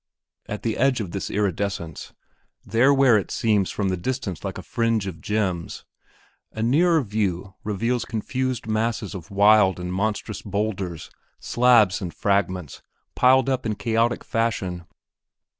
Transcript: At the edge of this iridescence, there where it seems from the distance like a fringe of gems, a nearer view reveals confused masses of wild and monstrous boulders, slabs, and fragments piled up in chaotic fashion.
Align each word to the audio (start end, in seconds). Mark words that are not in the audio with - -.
At 0.47 0.63
the 0.63 0.77
edge 0.77 0.99
of 0.99 1.11
this 1.11 1.29
iridescence, 1.29 2.11
there 2.65 2.91
where 2.91 3.19
it 3.19 3.29
seems 3.29 3.69
from 3.69 3.89
the 3.89 3.97
distance 3.97 4.43
like 4.43 4.57
a 4.57 4.63
fringe 4.63 5.05
of 5.05 5.21
gems, 5.21 5.85
a 6.51 6.63
nearer 6.63 7.03
view 7.03 7.53
reveals 7.63 8.03
confused 8.03 8.65
masses 8.65 9.13
of 9.13 9.29
wild 9.29 9.79
and 9.79 9.93
monstrous 9.93 10.41
boulders, 10.41 11.11
slabs, 11.39 12.01
and 12.01 12.15
fragments 12.15 12.81
piled 13.13 13.47
up 13.47 13.63
in 13.63 13.75
chaotic 13.75 14.23
fashion. 14.23 14.87